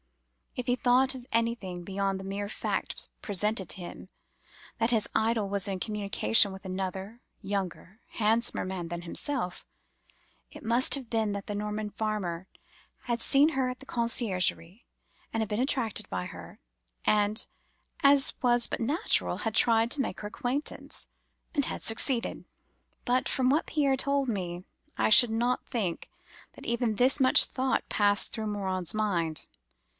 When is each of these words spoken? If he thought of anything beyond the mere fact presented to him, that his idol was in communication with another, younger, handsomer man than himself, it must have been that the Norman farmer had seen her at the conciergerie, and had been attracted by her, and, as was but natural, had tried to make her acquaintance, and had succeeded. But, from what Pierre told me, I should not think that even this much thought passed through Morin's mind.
If 0.57 0.65
he 0.65 0.75
thought 0.75 1.15
of 1.15 1.27
anything 1.31 1.83
beyond 1.83 2.19
the 2.19 2.23
mere 2.25 2.49
fact 2.49 3.07
presented 3.21 3.69
to 3.69 3.77
him, 3.77 4.09
that 4.79 4.89
his 4.89 5.07
idol 5.15 5.47
was 5.47 5.65
in 5.67 5.79
communication 5.79 6.51
with 6.51 6.65
another, 6.65 7.21
younger, 7.41 8.01
handsomer 8.15 8.65
man 8.65 8.89
than 8.89 9.03
himself, 9.03 9.63
it 10.49 10.63
must 10.63 10.95
have 10.95 11.09
been 11.09 11.31
that 11.33 11.45
the 11.45 11.55
Norman 11.55 11.91
farmer 11.91 12.47
had 13.03 13.21
seen 13.21 13.49
her 13.49 13.69
at 13.69 13.79
the 13.79 13.85
conciergerie, 13.85 14.83
and 15.31 15.41
had 15.41 15.47
been 15.47 15.61
attracted 15.61 16.09
by 16.09 16.25
her, 16.25 16.59
and, 17.05 17.45
as 18.01 18.33
was 18.41 18.67
but 18.67 18.81
natural, 18.81 19.37
had 19.37 19.55
tried 19.55 19.89
to 19.91 20.01
make 20.01 20.19
her 20.19 20.27
acquaintance, 20.27 21.07
and 21.53 21.65
had 21.65 21.81
succeeded. 21.81 22.43
But, 23.05 23.29
from 23.29 23.49
what 23.51 23.67
Pierre 23.67 23.95
told 23.95 24.27
me, 24.27 24.65
I 24.97 25.11
should 25.11 25.29
not 25.31 25.67
think 25.67 26.09
that 26.53 26.65
even 26.65 26.95
this 26.95 27.19
much 27.19 27.45
thought 27.45 27.87
passed 27.87 28.31
through 28.33 28.47
Morin's 28.47 28.95
mind. 28.95 29.47